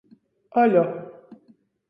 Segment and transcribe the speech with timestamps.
[0.05, 0.83] -Aļo!